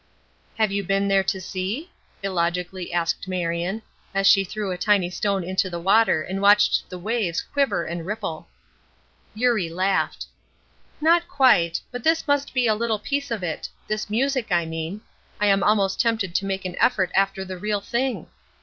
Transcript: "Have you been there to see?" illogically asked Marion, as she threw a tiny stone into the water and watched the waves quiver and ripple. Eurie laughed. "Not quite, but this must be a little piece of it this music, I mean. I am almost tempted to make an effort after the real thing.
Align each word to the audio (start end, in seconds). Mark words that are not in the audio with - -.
"Have 0.57 0.71
you 0.71 0.83
been 0.83 1.07
there 1.07 1.23
to 1.25 1.39
see?" 1.39 1.91
illogically 2.23 2.91
asked 2.91 3.27
Marion, 3.27 3.83
as 4.15 4.25
she 4.25 4.43
threw 4.43 4.71
a 4.71 4.75
tiny 4.79 5.11
stone 5.11 5.43
into 5.43 5.69
the 5.69 5.79
water 5.79 6.23
and 6.23 6.41
watched 6.41 6.89
the 6.89 6.97
waves 6.97 7.39
quiver 7.43 7.85
and 7.85 8.03
ripple. 8.03 8.47
Eurie 9.35 9.69
laughed. 9.69 10.25
"Not 10.99 11.27
quite, 11.27 11.81
but 11.91 12.03
this 12.03 12.27
must 12.27 12.51
be 12.51 12.65
a 12.65 12.73
little 12.73 12.97
piece 12.97 13.29
of 13.29 13.43
it 13.43 13.69
this 13.87 14.09
music, 14.09 14.51
I 14.51 14.65
mean. 14.65 15.01
I 15.39 15.45
am 15.45 15.61
almost 15.61 16.01
tempted 16.01 16.33
to 16.33 16.45
make 16.47 16.65
an 16.65 16.77
effort 16.79 17.11
after 17.13 17.45
the 17.45 17.59
real 17.59 17.79
thing. 17.79 18.25